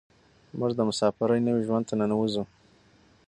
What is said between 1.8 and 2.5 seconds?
ته ننوځو.